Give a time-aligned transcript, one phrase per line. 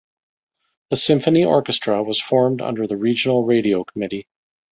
[0.89, 4.27] The symphony orchestra was formed under the regional radio committee.